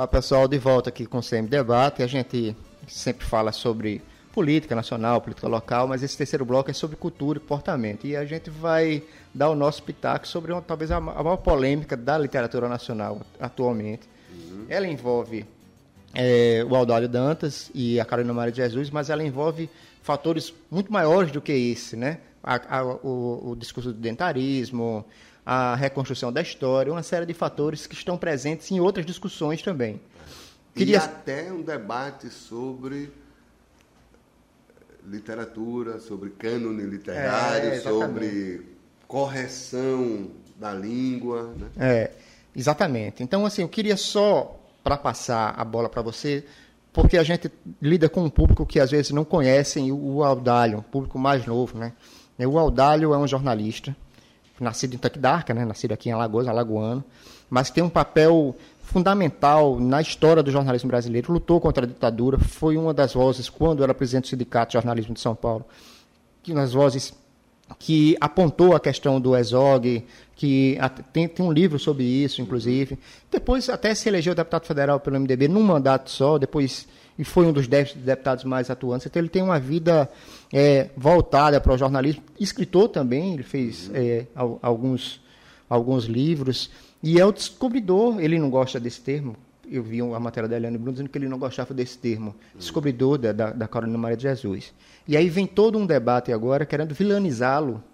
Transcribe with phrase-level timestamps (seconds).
[0.00, 2.02] Olá pessoal, de volta aqui com o CM Debate.
[2.02, 2.56] A gente
[2.88, 4.00] sempre fala sobre
[4.32, 8.06] política nacional, política local, mas esse terceiro bloco é sobre cultura e comportamento.
[8.06, 9.02] E a gente vai
[9.34, 14.08] dar o nosso pitaco sobre uma, talvez a maior polêmica da literatura nacional atualmente.
[14.32, 14.64] Uhum.
[14.70, 15.44] Ela envolve
[16.14, 19.68] é, o Aldalho Dantas e a Carolina Maria de Jesus, mas ela envolve
[20.00, 22.20] fatores muito maiores do que esse, né?
[22.42, 25.04] A, a, o, o discurso do dentarismo,
[25.52, 30.00] a reconstrução da história, uma série de fatores que estão presentes em outras discussões também.
[30.72, 30.94] Queria...
[30.94, 33.12] E até um debate sobre
[35.04, 38.64] literatura, sobre cânone literário, é, sobre
[39.08, 41.52] correção da língua.
[41.58, 41.66] Né?
[41.80, 42.10] É,
[42.54, 43.20] exatamente.
[43.24, 46.44] Então, assim, eu queria só, para passar a bola para você,
[46.92, 47.50] porque a gente
[47.82, 51.76] lida com um público que às vezes não conhecem o Aldalho, um público mais novo,
[51.76, 51.92] né?
[52.38, 53.96] O Aldalho é um jornalista,
[54.60, 55.64] nascido em Taquidarca, né?
[55.64, 57.02] nascido aqui em Alagoas, alagoano,
[57.48, 62.76] mas tem um papel fundamental na história do jornalismo brasileiro, lutou contra a ditadura, foi
[62.76, 65.64] uma das vozes, quando era presidente do Sindicato de Jornalismo de São Paulo,
[66.42, 67.14] que nas vozes
[67.78, 70.76] que apontou a questão do ESOG, que
[71.12, 72.98] tem, tem, um livro sobre isso, inclusive.
[73.30, 76.88] Depois até se elegeu deputado federal pelo MDB num mandato só, depois
[77.20, 79.06] e foi um dos dez deputados mais atuantes.
[79.06, 80.10] Então ele tem uma vida
[80.50, 83.94] é, voltada para o jornalismo, escritor também, ele fez uhum.
[83.94, 84.26] é,
[84.62, 85.20] alguns,
[85.68, 86.70] alguns livros.
[87.02, 89.36] E é o descobridor, ele não gosta desse termo,
[89.70, 93.18] eu vi a matéria da Eliane Bruno dizendo que ele não gostava desse termo, descobridor
[93.18, 94.72] da, da, da Carolina Maria de Jesus.
[95.06, 97.84] E aí vem todo um debate agora querendo vilanizá-lo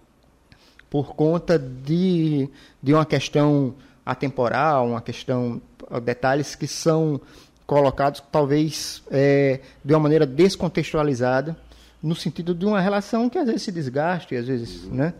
[0.89, 2.49] por conta de,
[2.81, 5.61] de uma questão atemporal, uma questão,
[6.01, 7.19] detalhes que são
[7.67, 11.55] colocados talvez é, de uma maneira descontextualizada,
[12.01, 14.95] no sentido de uma relação que às vezes se desgaste, às vezes, uhum.
[14.95, 15.13] né?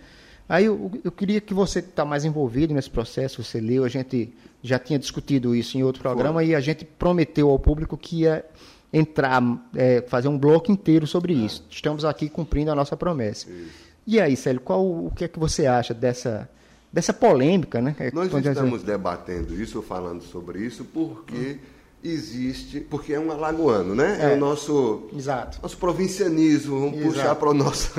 [0.49, 4.33] Aí eu, eu queria que você está mais envolvido nesse processo, você leu, a gente
[4.63, 6.47] já tinha discutido isso em outro programa Foi.
[6.47, 8.45] e a gente prometeu ao público que ia
[8.93, 9.43] entrar,
[9.75, 11.45] é, fazer um bloco inteiro sobre ah.
[11.45, 11.65] isso.
[11.69, 13.49] Estamos aqui cumprindo a nossa promessa.
[13.49, 13.87] Isso.
[14.05, 16.49] E aí, Célio, qual, o que é que você acha dessa,
[16.93, 17.93] dessa polêmica, né?
[18.13, 21.77] Nós estamos debatendo isso, falando sobre isso, porque hum.
[22.09, 24.17] Existe, porque é um alagoano, né?
[24.19, 25.59] É, é o nosso, Exato.
[25.61, 27.13] nosso provincianismo, vamos Exato.
[27.13, 27.91] puxar para o nosso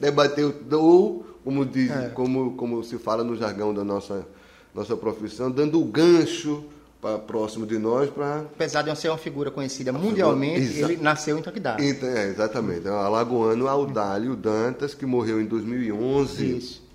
[0.00, 2.08] debater ou como, diz, é.
[2.10, 4.26] como, como se fala no jargão da nossa,
[4.74, 6.64] nossa profissão, dando o gancho
[7.00, 10.92] para próximo de nós para apesar de ser uma figura conhecida mundialmente Exa...
[10.92, 15.46] ele nasceu em Taquidá então, é, exatamente é o alagoano Audálio Dantas que morreu em
[15.46, 16.87] 2011 Isso.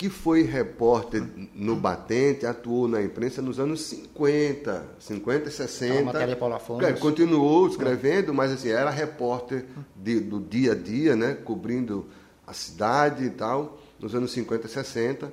[0.00, 1.22] Que foi repórter
[1.54, 6.86] no Batente atuou na imprensa nos anos 50 50 e 60 então, matéria Paulo Afonso.
[6.86, 12.06] É, continuou escrevendo mas assim era repórter de, do dia a dia né cobrindo
[12.46, 15.32] a cidade e tal, nos anos 50 e 60.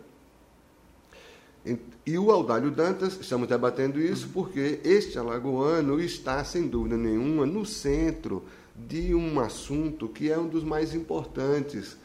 [2.05, 7.65] E o Audálio Dantas, estamos debatendo isso porque este alagoano está, sem dúvida nenhuma, no
[7.65, 8.43] centro
[8.75, 11.95] de um assunto que é um dos mais importantes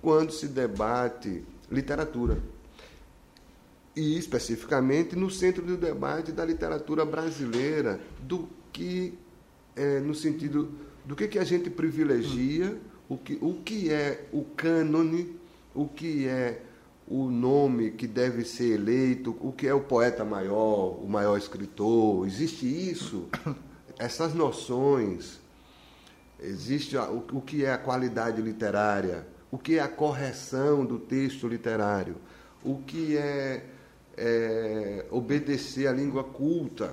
[0.00, 2.38] quando se debate literatura.
[3.96, 9.14] E, especificamente, no centro do debate da literatura brasileira, do que,
[9.76, 10.72] é, no sentido
[11.04, 15.36] do que, que a gente privilegia o que, o que é o cânone,
[15.74, 16.62] o que é
[17.06, 22.26] o nome que deve ser eleito, o que é o poeta maior, o maior escritor.
[22.26, 23.28] Existe isso?
[23.98, 25.40] Essas noções.
[26.40, 31.46] Existe o, o que é a qualidade literária, o que é a correção do texto
[31.46, 32.16] literário,
[32.64, 33.64] o que é,
[34.16, 36.92] é obedecer à língua culta.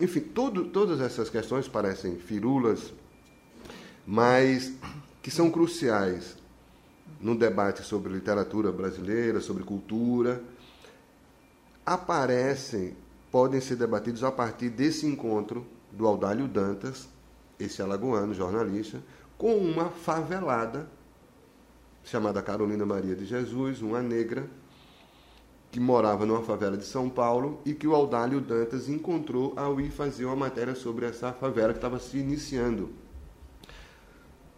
[0.00, 2.90] Enfim, todo, todas essas questões parecem firulas,
[4.06, 4.72] mas
[5.20, 6.38] que são cruciais
[7.20, 10.42] no debate sobre literatura brasileira, sobre cultura,
[11.84, 12.96] aparecem,
[13.30, 17.10] podem ser debatidos a partir desse encontro do Audálio Dantas,
[17.58, 19.02] esse alagoano jornalista,
[19.36, 20.88] com uma favelada
[22.04, 24.48] chamada Carolina Maria de Jesus, uma negra
[25.70, 29.90] que morava numa favela de São Paulo e que o Audálio Dantas encontrou ao ir
[29.90, 32.90] fazer uma matéria sobre essa favela que estava se iniciando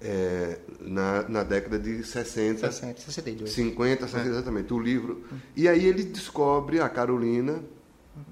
[0.03, 3.53] é, na, na década de 60, 60 62.
[3.53, 4.31] 50, 60, é.
[4.31, 5.23] exatamente, o livro.
[5.55, 7.63] E aí ele descobre, a Carolina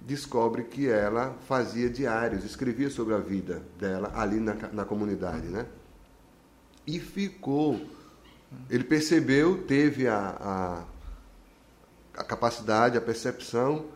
[0.05, 5.67] descobre que ela fazia diários, escrevia sobre a vida dela ali na, na comunidade, né?
[6.87, 7.81] E ficou,
[8.69, 10.85] ele percebeu, teve a,
[12.17, 13.87] a, a capacidade, a percepção,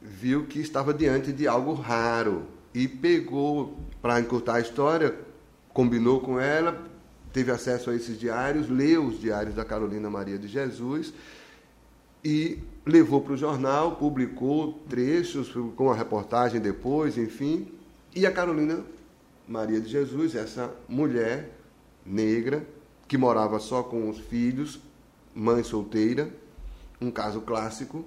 [0.00, 5.14] viu que estava diante de algo raro e pegou, para encurtar a história,
[5.72, 6.86] combinou com ela,
[7.32, 11.12] teve acesso a esses diários, leu os diários da Carolina Maria de Jesus
[12.24, 17.72] e levou para o jornal, publicou trechos, publicou uma reportagem depois, enfim.
[18.14, 18.84] E a Carolina
[19.46, 21.50] Maria de Jesus, essa mulher
[22.04, 22.66] negra,
[23.08, 24.80] que morava só com os filhos,
[25.34, 26.30] mãe solteira,
[27.00, 28.04] um caso clássico,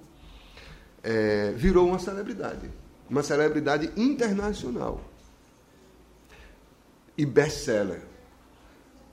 [1.04, 2.70] é, virou uma celebridade.
[3.10, 5.02] Uma celebridade internacional.
[7.18, 8.02] E best-seller.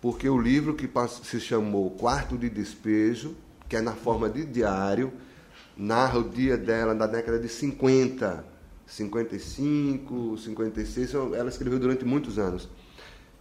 [0.00, 0.88] Porque o livro que
[1.22, 3.34] se chamou Quarto de Despejo,
[3.68, 5.12] que é na forma de diário,
[5.76, 8.44] narra o dia dela na década de 50,
[8.86, 11.14] 55, 56.
[11.14, 12.68] Ela escreveu durante muitos anos.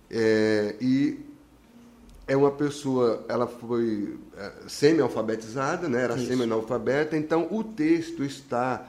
[0.10, 1.25] É, e
[2.28, 6.02] é uma pessoa, ela foi é, semi-alfabetizada, né?
[6.02, 8.88] era semi-analfabeta, então o texto está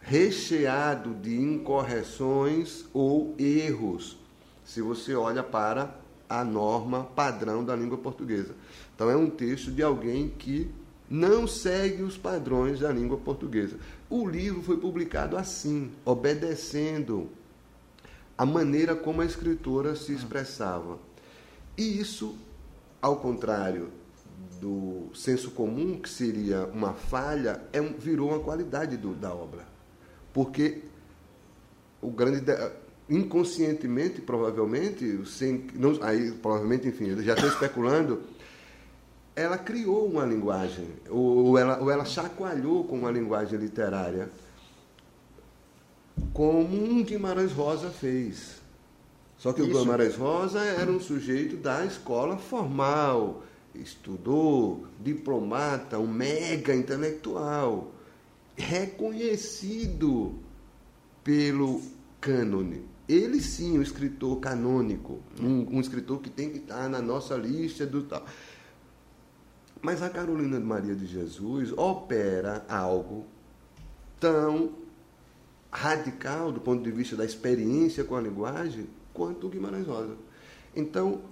[0.00, 4.18] recheado de incorreções ou erros,
[4.64, 5.94] se você olha para
[6.28, 8.54] a norma padrão da língua portuguesa.
[8.94, 10.70] Então é um texto de alguém que
[11.08, 13.76] não segue os padrões da língua portuguesa.
[14.10, 17.28] O livro foi publicado assim, obedecendo
[18.36, 20.98] a maneira como a escritora se expressava.
[21.76, 22.36] E isso
[23.04, 23.90] ao contrário
[24.58, 29.66] do senso comum, que seria uma falha, é um, virou uma qualidade do, da obra.
[30.32, 30.84] Porque
[32.00, 32.42] o grande
[33.06, 38.22] inconscientemente, provavelmente, sem, não, aí provavelmente, enfim, já estou especulando,
[39.36, 44.30] ela criou uma linguagem, ou, ela, ou ela chacoalhou com uma linguagem literária,
[46.32, 48.63] como um Guimarães Rosa fez.
[49.38, 49.70] Só que Isso.
[49.70, 53.42] o Guimarães Rosa era um sujeito da escola formal,
[53.74, 57.92] estudou, diplomata, um mega intelectual,
[58.56, 60.38] reconhecido
[61.22, 61.82] pelo
[62.20, 62.82] cânone.
[63.06, 67.84] Ele sim, um escritor canônico, um, um escritor que tem que estar na nossa lista
[67.84, 68.24] do tal.
[69.82, 73.26] Mas a Carolina de Maria de Jesus opera algo
[74.18, 74.72] tão
[75.70, 80.16] radical do ponto de vista da experiência com a linguagem quanto o Guimarães Rosa.
[80.76, 81.22] Então,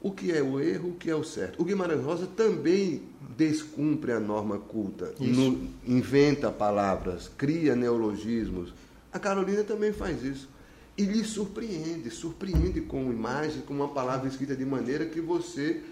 [0.00, 1.60] o que é o erro, o que é o certo?
[1.60, 3.02] O Guimarães Rosa também
[3.36, 8.72] descumpre a norma culta, no, inventa palavras, cria neologismos.
[9.12, 10.48] A Carolina também faz isso.
[10.96, 15.82] E lhe surpreende, surpreende com imagem, com uma palavra escrita de maneira que você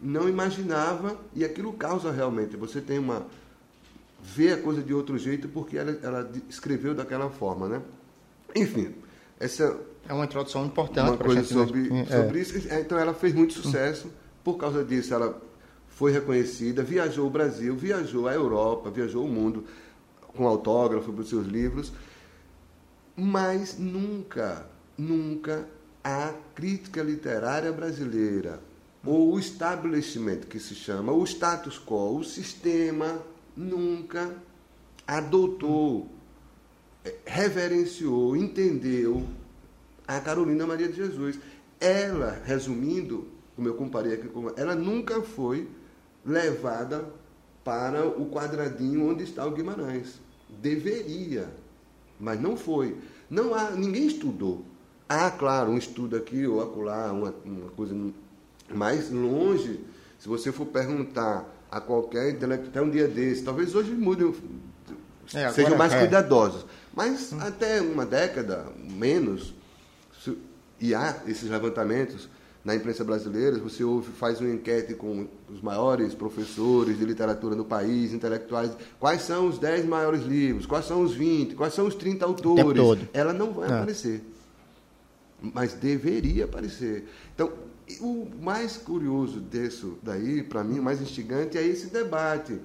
[0.00, 2.56] não imaginava, e aquilo causa realmente.
[2.56, 3.26] Você tem uma.
[4.22, 7.82] vê a coisa de outro jeito porque ela, ela escreveu daquela forma, né?
[8.54, 8.94] Enfim,
[9.40, 9.80] essa
[10.12, 12.04] é uma introdução importante uma coisa sobre, é.
[12.04, 12.68] sobre isso.
[12.68, 14.12] É, então ela fez muito sucesso.
[14.44, 15.40] Por causa disso, ela
[15.88, 19.64] foi reconhecida, viajou o Brasil, viajou a Europa, viajou o mundo
[20.20, 21.92] com autógrafo para os seus livros.
[23.16, 24.66] Mas nunca,
[24.98, 25.66] nunca
[26.04, 28.60] a crítica literária brasileira,
[29.04, 33.18] ou o estabelecimento que se chama, o status quo, o sistema,
[33.56, 34.34] nunca
[35.06, 36.08] adotou,
[37.04, 39.26] eh, reverenciou, entendeu
[40.06, 41.38] a Carolina Maria de Jesus.
[41.80, 45.68] Ela, resumindo, como eu comparei aqui com ela, nunca foi
[46.24, 47.04] levada
[47.64, 50.20] para o quadradinho onde está o Guimarães.
[50.60, 51.48] Deveria,
[52.18, 52.96] mas não foi.
[53.28, 54.64] Não há, ninguém estudou.
[55.08, 57.94] Há, claro, um estudo aqui ou acolá, uma, uma coisa
[58.72, 59.80] mais longe.
[60.18, 64.32] Se você for perguntar a qualquer intelectual, até um dia desse, talvez hoje mude,
[65.34, 65.98] é, sejam mais é.
[66.00, 66.66] cuidadosos.
[66.94, 67.38] Mas hum.
[67.40, 69.54] até uma década, menos,
[70.82, 72.28] e há esses levantamentos
[72.64, 77.64] na imprensa brasileira, você ouve, faz uma enquete com os maiores professores de literatura no
[77.64, 81.94] país, intelectuais, quais são os 10 maiores livros, quais são os 20, quais são os
[81.94, 83.08] 30 autores.
[83.12, 83.74] Ela não vai é.
[83.74, 84.22] aparecer.
[85.40, 87.08] Mas deveria aparecer.
[87.34, 87.52] Então,
[88.00, 92.60] o mais curioso disso daí, para mim, o mais instigante é esse debate.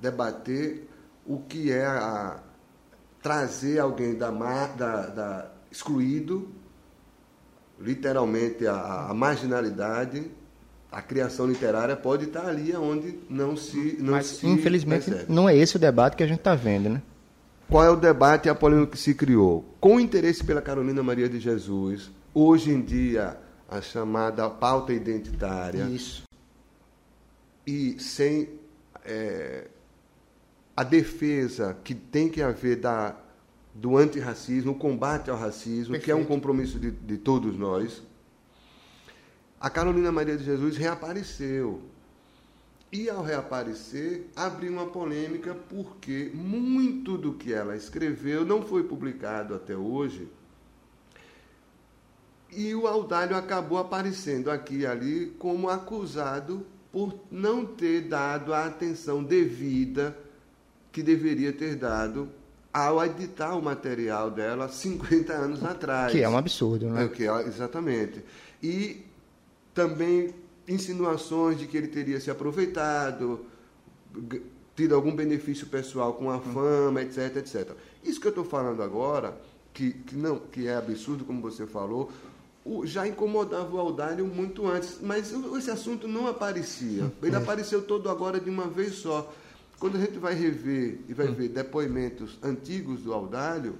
[0.00, 0.88] Debater
[1.26, 2.40] o que é a,
[3.20, 6.59] trazer alguém da, da, da excluído
[7.80, 10.30] literalmente a, a, marginalidade,
[10.92, 15.32] a criação literária pode estar ali onde não se não Mas, se infelizmente, percebe.
[15.32, 17.02] não é esse o debate que a gente está vendo, né?
[17.68, 19.64] Qual é o debate e a polêmica que se criou?
[19.80, 25.84] Com o interesse pela Carolina Maria de Jesus, hoje em dia, a chamada pauta identitária.
[25.84, 26.24] Isso.
[27.64, 28.48] E sem
[29.04, 29.68] é,
[30.76, 33.14] a defesa que tem que haver da
[33.74, 36.04] do antirracismo, o combate ao racismo, Perfeito.
[36.04, 38.02] que é um compromisso de, de todos nós.
[39.60, 41.82] A Carolina Maria de Jesus reapareceu.
[42.92, 49.54] E ao reaparecer, abriu uma polêmica porque muito do que ela escreveu não foi publicado
[49.54, 50.28] até hoje.
[52.50, 58.66] E o Audálio acabou aparecendo aqui e ali como acusado por não ter dado a
[58.66, 60.18] atenção devida
[60.90, 62.28] que deveria ter dado
[62.72, 66.12] ao editar o material dela 50 anos atrás.
[66.12, 67.04] Que é um absurdo, né?
[67.04, 68.22] É, que é, exatamente.
[68.62, 69.04] E
[69.74, 70.34] também
[70.68, 73.44] insinuações de que ele teria se aproveitado,
[74.76, 76.40] tido algum benefício pessoal com a hum.
[76.40, 77.72] fama, etc, etc.
[78.04, 79.36] Isso que eu estou falando agora,
[79.74, 82.10] que, que, não, que é absurdo, como você falou,
[82.64, 87.10] o, já incomodava o Audálio muito antes, mas esse assunto não aparecia.
[87.22, 87.38] Ele é.
[87.38, 89.32] apareceu todo agora de uma vez só.
[89.80, 93.76] Quando a gente vai rever e vai ver depoimentos antigos do Audálio,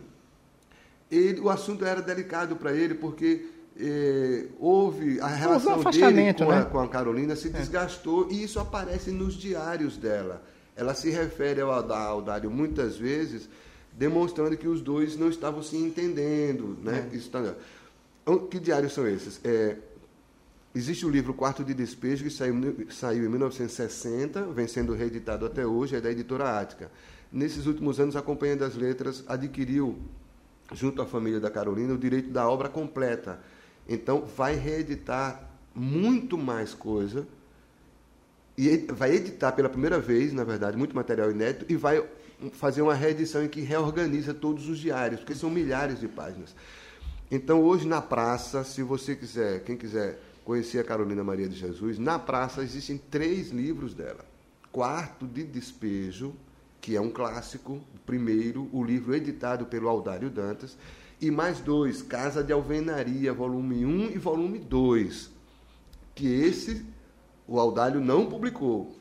[1.11, 3.47] ele, o assunto era delicado para ele, porque
[3.79, 6.59] eh, houve a relação houve dele com, né?
[6.61, 7.51] a, com, a, Carolina se é.
[7.51, 8.33] desgastou é.
[8.33, 10.43] e isso aparece nos diários dela.
[10.75, 13.47] Ela se refere ao Audálio muitas vezes,
[13.93, 16.79] demonstrando que os dois não estavam se entendendo.
[16.83, 17.11] Né?
[17.13, 17.17] É.
[17.17, 17.55] Isso tá,
[18.51, 19.39] que diários são esses?
[19.45, 19.77] É,
[20.73, 22.55] Existe o livro Quarto de Despejo, que saiu,
[22.91, 26.93] saiu em 1960, vem sendo reeditado até hoje, é da editora Ática.
[27.33, 29.99] Nesses últimos anos, a Companhia das Letras adquiriu,
[30.73, 33.41] junto à família da Carolina, o direito da obra completa.
[33.89, 35.43] Então, vai reeditar
[35.75, 37.27] muito mais coisa,
[38.57, 42.05] e vai editar pela primeira vez, na verdade, muito material inédito, e vai
[42.53, 46.55] fazer uma reedição em que reorganiza todos os diários, porque são milhares de páginas.
[47.29, 50.21] Então, hoje na praça, se você quiser, quem quiser
[50.51, 51.97] conheci a Carolina Maria de Jesus.
[51.97, 54.25] Na praça existem três livros dela.
[54.73, 56.35] Quarto de Despejo,
[56.81, 60.77] que é um clássico, primeiro, o livro editado pelo Aldário Dantas,
[61.21, 65.31] e mais dois, Casa de Alvenaria, volume 1 e volume 2,
[66.17, 66.85] que esse
[67.47, 68.97] o Aldário não publicou.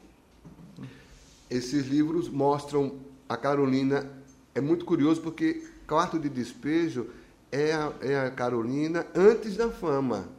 [1.50, 4.08] Esses livros mostram a Carolina,
[4.54, 7.08] é muito curioso porque Quarto de Despejo
[7.52, 10.38] é a, é a Carolina antes da fama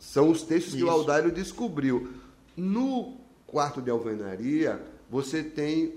[0.00, 0.78] são os textos Isso.
[0.78, 2.08] que o Aldário descobriu.
[2.56, 4.80] No quarto de alvenaria,
[5.10, 5.94] você tem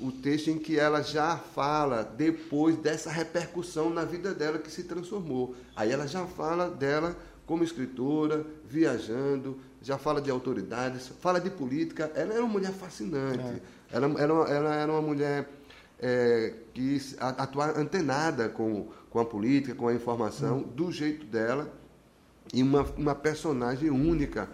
[0.00, 4.82] o texto em que ela já fala depois dessa repercussão na vida dela que se
[4.82, 5.54] transformou.
[5.74, 12.10] Aí ela já fala dela como escritora, viajando, já fala de autoridades, fala de política.
[12.14, 13.38] Ela era uma mulher fascinante.
[13.38, 13.60] É.
[13.92, 15.48] Ela, ela, ela era uma mulher
[16.00, 20.62] é, que atuava antenada com, com a política, com a informação, hum.
[20.62, 21.72] do jeito dela
[22.52, 24.48] e uma, uma personagem única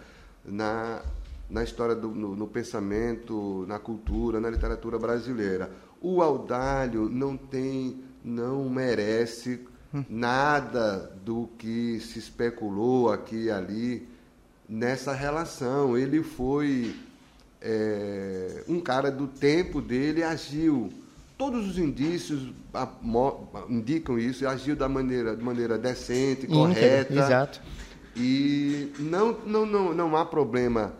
[0.45, 1.01] na,
[1.49, 5.71] na história do no, no, pensamento, na cultura, na literatura brasileira.
[6.01, 9.61] O Audálio não tem, não merece
[10.09, 14.07] nada do que se especulou aqui e ali
[14.67, 15.97] nessa relação.
[15.97, 16.95] Ele foi
[17.61, 20.91] é, um cara do tempo dele, agiu.
[21.37, 22.53] Todos os indícios
[23.69, 27.13] indicam isso, agiu da maneira, de maneira decente, correta.
[27.13, 27.61] Exato
[28.15, 30.93] e não, não, não, não há problema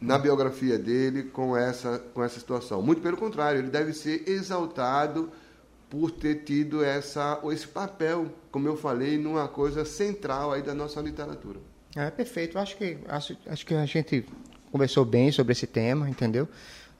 [0.00, 2.82] na biografia dele com essa, com essa situação.
[2.82, 5.30] Muito pelo contrário, ele deve ser exaltado
[5.88, 11.00] por ter tido essa, esse papel, como eu falei, numa coisa central aí da nossa
[11.00, 11.58] literatura.
[11.96, 12.58] É perfeito.
[12.58, 14.26] Acho que, acho, acho que a gente
[14.70, 16.48] conversou bem sobre esse tema, entendeu?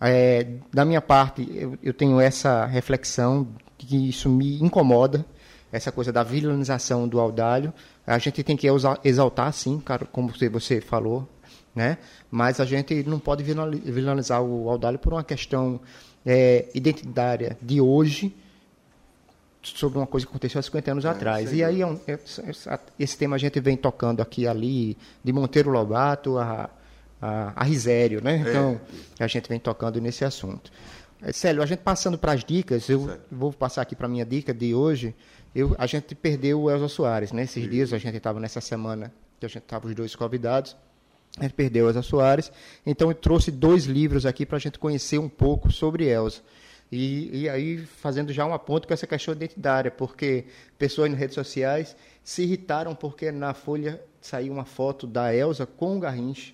[0.00, 5.24] É, da minha parte, eu, eu tenho essa reflexão que isso me incomoda,
[5.72, 7.72] essa coisa da vilanização do Audálio.
[8.06, 8.66] A gente tem que
[9.02, 9.82] exaltar, sim,
[10.12, 11.28] como você falou,
[11.74, 11.98] né?
[12.30, 15.80] mas a gente não pode vilanizar o Audálio por uma questão
[16.26, 18.34] é, identitária de hoje
[19.62, 21.52] sobre uma coisa que aconteceu há 50 anos é, atrás.
[21.52, 22.18] E aí, é um, é,
[22.98, 26.68] esse tema a gente vem tocando aqui ali, de Monteiro Lobato a,
[27.20, 28.42] a, a Risério, né?
[28.44, 28.48] É.
[28.50, 28.80] Então,
[29.18, 30.70] a gente vem tocando nesse assunto.
[31.22, 33.22] É, Célio, a gente passando para as dicas, eu certo.
[33.30, 35.14] vou passar aqui para a minha dica de hoje,
[35.54, 37.42] eu, a gente perdeu o Elza Soares, né?
[37.44, 37.70] Esses Sim.
[37.70, 40.76] dias a gente estava nessa semana que a gente estava os dois convidados.
[41.38, 42.50] A gente perdeu Elza Soares.
[42.84, 46.40] Então eu trouxe dois livros aqui para a gente conhecer um pouco sobre Elza.
[46.90, 50.44] E, e, aí fazendo já um aponto com essa questão identitária, porque
[50.78, 55.96] pessoas nas redes sociais se irritaram porque na Folha saiu uma foto da Elza com
[55.96, 56.52] o Garrincha.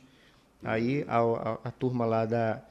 [0.63, 2.63] Aí a, a, a turma lá da,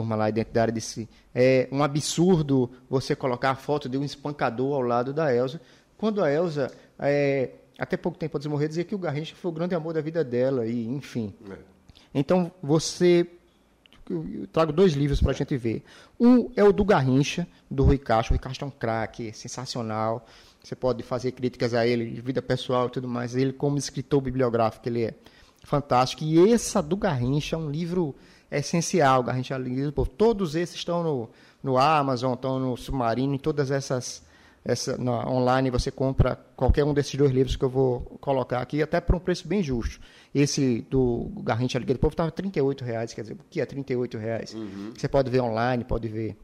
[0.00, 4.80] turma lá identitária disse é um absurdo você colocar a foto de um espancador ao
[4.80, 5.60] lado da Elsa,
[5.96, 9.50] quando a Elsa, é, até pouco tempo antes de morrer, dizia que o Garrincha foi
[9.50, 11.34] o grande amor da vida dela, e enfim.
[11.50, 11.56] É.
[12.14, 13.26] Então, você...
[14.08, 15.84] Eu trago dois livros para a gente ver.
[16.18, 18.34] Um é o do Garrincha, do Rui Castro.
[18.34, 20.26] O Rui Castro é um craque, sensacional.
[20.64, 23.36] Você pode fazer críticas a ele, de vida pessoal e tudo mais.
[23.36, 25.14] Ele, como escritor bibliográfico, ele é
[25.62, 26.24] fantástico.
[26.24, 28.16] E essa do Garrincha é um livro
[28.50, 30.06] é essencial, Garrincha Lisboa.
[30.06, 31.30] Todos esses estão no,
[31.62, 34.22] no Amazon, estão no Submarino, em todas essas
[34.64, 38.82] essa, na, online você compra qualquer um desses dois livros que eu vou colocar aqui,
[38.82, 40.00] até por um preço bem justo.
[40.34, 44.18] Esse do Garrincha Alegria do Povo estava R$ reais, quer dizer, o que é R$
[44.18, 44.54] reais?
[44.54, 44.92] Uhum.
[44.96, 46.36] Você pode ver online, pode ver.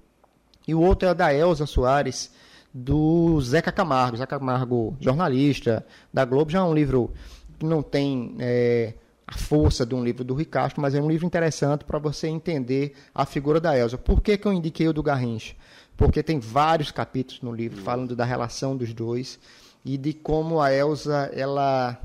[0.67, 2.33] E o outro é o da Elza Soares,
[2.73, 4.17] do Zeca Camargo.
[4.17, 7.13] Zeca Camargo, jornalista da Globo, já é um livro
[7.59, 8.95] que não tem é,
[9.27, 12.95] a força de um livro do Ricardo, mas é um livro interessante para você entender
[13.15, 13.99] a figura da Elza.
[13.99, 15.55] Por que, que eu indiquei o do Garrincha?
[15.97, 19.39] porque tem vários capítulos no livro falando da relação dos dois
[19.85, 21.99] e de como a Elsa ela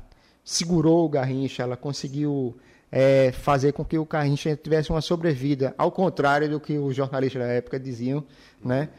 [0.43, 2.55] segurou o Garrincha, ela conseguiu
[2.91, 7.41] é, fazer com que o Garrincha tivesse uma sobrevida, ao contrário do que os jornalistas
[7.41, 8.23] da época diziam,
[8.63, 8.89] né?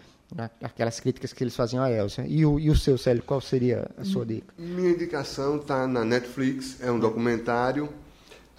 [0.62, 2.24] Aquelas críticas que eles faziam a Elsa.
[2.26, 4.54] E o, e o seu, Célio, qual seria a sua dica?
[4.56, 7.90] Minha indicação está na Netflix, é um documentário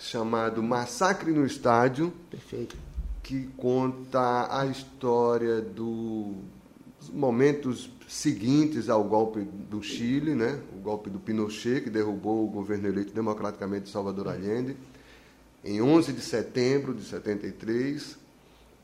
[0.03, 2.13] chamado Massacre no Estádio.
[2.29, 2.75] Perfeito
[3.23, 6.35] que conta a história dos
[7.11, 10.59] momentos seguintes ao golpe do Chile, né?
[10.73, 14.75] o golpe do Pinochet, que derrubou o governo eleito democraticamente de Salvador Allende,
[15.63, 18.17] em 11 de setembro de 73,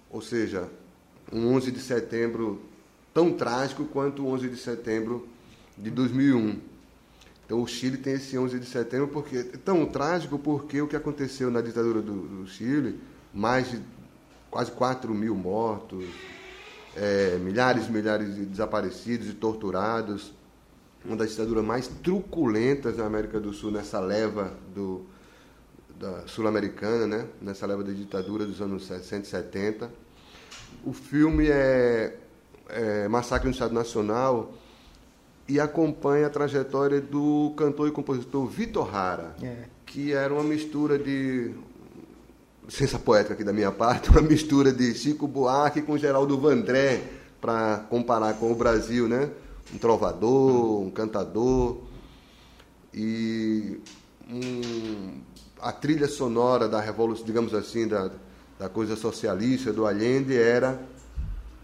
[0.10, 0.70] ou seja,
[1.32, 2.62] um 11 de setembro
[3.14, 5.28] tão trágico quanto o 11 de setembro
[5.78, 6.60] de 2001.
[7.50, 10.96] Então o Chile tem esse 11 de setembro porque é tão trágico porque o que
[10.96, 13.00] aconteceu na ditadura do, do Chile,
[13.34, 13.82] mais de
[14.52, 16.06] quase 4 mil mortos,
[16.96, 20.32] é, milhares e milhares de desaparecidos e torturados.
[21.04, 25.08] Uma das ditaduras mais truculentas da América do Sul nessa leva do,
[26.00, 27.26] da sul-americana, né?
[27.42, 29.92] nessa leva da ditadura dos anos 60 e 70.
[30.86, 32.16] O filme é,
[32.68, 34.54] é Massacre no Estado Nacional
[35.50, 39.64] e acompanha a trajetória do cantor e compositor Vitor Hara, é.
[39.84, 41.52] que era uma mistura de
[42.64, 47.02] licença poética aqui da minha parte, uma mistura de Chico Buarque com Geraldo Vandré,
[47.42, 49.32] para comparar com o Brasil, né?
[49.74, 51.78] Um trovador, um cantador.
[52.94, 53.80] E
[54.30, 55.22] um,
[55.60, 58.12] a trilha sonora da revolução, digamos assim, da,
[58.60, 60.80] da coisa socialista, do Allende, era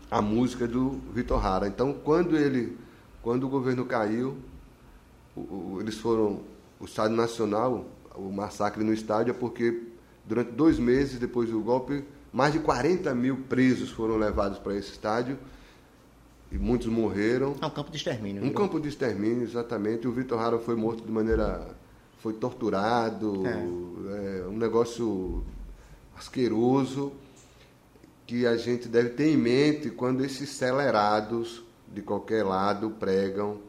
[0.09, 1.67] a música do Vitor Hara.
[1.67, 2.77] Então, quando ele,
[3.25, 4.37] quando o governo caiu,
[5.35, 6.39] o, o, eles foram,
[6.79, 7.85] o Estado Nacional,
[8.15, 9.81] o massacre no estádio é porque
[10.27, 14.91] Durante dois meses depois do golpe, mais de 40 mil presos foram levados para esse
[14.91, 15.37] estádio
[16.51, 17.55] e muitos morreram.
[17.61, 18.43] É um campo de extermínio.
[18.43, 20.07] Um campo de extermínio, exatamente.
[20.07, 21.75] O Vitor Hara foi morto de maneira.
[22.17, 24.41] foi torturado, é.
[24.41, 25.43] É, um negócio
[26.17, 27.13] asqueroso
[28.25, 33.59] que a gente deve ter em mente quando esses celerados de qualquer lado pregam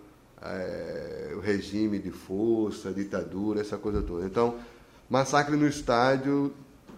[0.43, 4.27] é, o regime de força, ditadura, essa coisa toda.
[4.27, 4.57] Então,
[5.09, 6.53] Massacre no Estádio,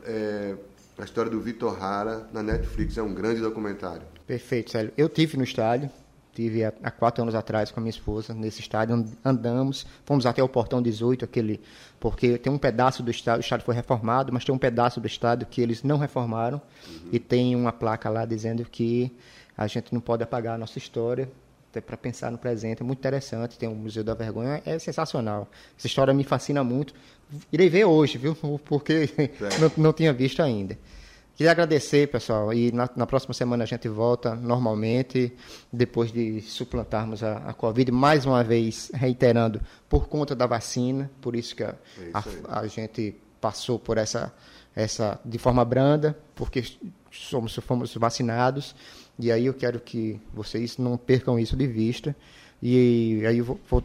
[0.05, 0.55] é,
[0.99, 4.03] a história do Vitor Hara na Netflix, é um grande documentário.
[4.27, 4.93] Perfeito, Célio.
[4.97, 5.91] Eu tive no estádio,
[6.35, 10.49] tive há, quatro anos atrás com a minha esposa nesse estádio, andamos, fomos até o
[10.49, 11.61] portão 18, aquele,
[11.99, 15.07] porque tem um pedaço do estádio, o estádio foi reformado, mas tem um pedaço do
[15.07, 17.09] estádio que eles não reformaram uhum.
[17.13, 19.13] e tem uma placa lá dizendo que
[19.59, 21.29] a gente não pode apagar a nossa história,
[21.69, 25.49] até para pensar no presente, é muito interessante, tem o Museu da Vergonha, é sensacional.
[25.77, 26.95] Essa história me fascina muito.
[27.53, 28.37] Irei ver hoje, viu?
[28.65, 29.11] Porque
[29.61, 30.79] não, não, tinha visto ainda.
[31.37, 35.33] Queria agradecer, pessoal, e na, na, próxima semana a gente volta normalmente,
[35.73, 41.37] depois de suplantarmos a, a Covid, mais uma vez reiterando, por conta da vacina, por
[41.37, 42.11] isso que a, é
[42.49, 44.33] a, a gente passou por essa,
[44.75, 46.65] essa de forma branda, porque
[47.11, 48.75] somos, fomos vacinados,
[49.19, 52.15] e aí eu quero que vocês não percam isso de vista,
[52.63, 53.85] e aí eu vou, vou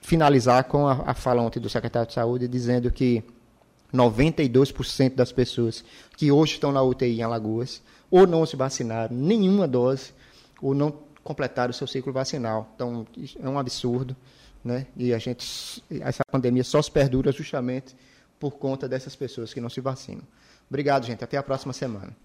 [0.00, 3.22] finalizar com a, a fala ontem do secretário de Saúde dizendo que
[3.92, 5.84] 92% das pessoas
[6.16, 10.12] que hoje estão na UTI em Alagoas ou não se vacinaram nenhuma dose
[10.60, 12.70] ou não completaram o seu ciclo vacinal.
[12.74, 13.06] Então,
[13.40, 14.16] é um absurdo,
[14.64, 14.86] né?
[14.96, 17.94] E a gente essa pandemia só se perdura justamente
[18.38, 20.22] por conta dessas pessoas que não se vacinam.
[20.68, 21.22] Obrigado, gente.
[21.22, 22.16] Até a próxima semana.